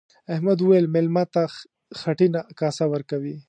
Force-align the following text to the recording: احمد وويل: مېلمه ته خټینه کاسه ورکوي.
احمد 0.33 0.57
وويل: 0.61 0.85
مېلمه 0.93 1.23
ته 1.33 1.43
خټینه 1.99 2.41
کاسه 2.59 2.85
ورکوي. 2.93 3.35